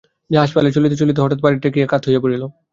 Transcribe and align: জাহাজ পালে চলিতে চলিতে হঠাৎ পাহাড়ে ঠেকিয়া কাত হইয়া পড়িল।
জাহাজ 0.31 0.49
পালে 0.55 0.69
চলিতে 0.75 0.95
চলিতে 1.01 1.19
হঠাৎ 1.21 1.39
পাহাড়ে 1.41 1.61
ঠেকিয়া 1.63 1.87
কাত 1.91 2.01
হইয়া 2.07 2.21
পড়িল। 2.23 2.43